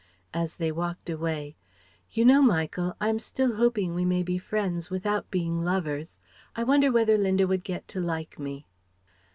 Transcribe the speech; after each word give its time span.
As 0.33 0.55
they 0.55 0.71
walked 0.71 1.11
away: 1.11 1.55
"You 2.09 2.25
know, 2.25 2.41
Michael, 2.41 2.95
I'm 2.99 3.19
still 3.19 3.57
hoping 3.57 3.93
we 3.93 4.03
may 4.03 4.23
be 4.23 4.39
friends 4.39 4.89
without 4.89 5.29
being 5.29 5.63
lovers. 5.63 6.17
I 6.55 6.63
wonder 6.63 6.91
whether 6.91 7.19
Linda 7.19 7.45
would 7.45 7.63
get 7.63 7.87
to 7.89 7.99
like 7.99 8.39
me?" 8.39 8.65